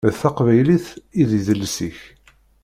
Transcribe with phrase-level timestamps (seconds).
[0.09, 0.87] D taqbaylit
[1.21, 1.99] i d idles-ik.